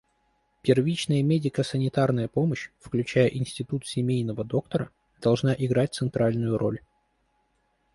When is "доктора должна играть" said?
4.43-5.93